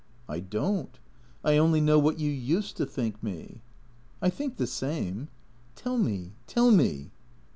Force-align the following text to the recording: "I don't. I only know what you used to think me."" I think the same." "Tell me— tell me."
"I 0.27 0.39
don't. 0.39 0.97
I 1.43 1.57
only 1.57 1.79
know 1.79 1.99
what 1.99 2.17
you 2.17 2.31
used 2.31 2.75
to 2.77 2.87
think 2.87 3.21
me."" 3.21 3.61
I 4.19 4.31
think 4.31 4.57
the 4.57 4.65
same." 4.65 5.27
"Tell 5.75 5.99
me— 5.99 6.31
tell 6.47 6.71
me." 6.71 7.11